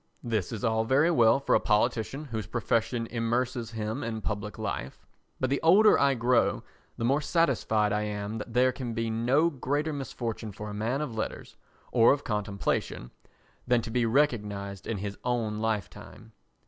[0.23, 5.05] This is all very well for a politician whose profession immerses him in public life,
[5.39, 6.63] but the older I grow
[6.97, 11.01] the more satisfied I am that there can be no greater misfortune for a man
[11.01, 11.55] of letters
[11.91, 13.11] or of contemplation
[13.67, 16.31] than to be recognised in his own lifetime.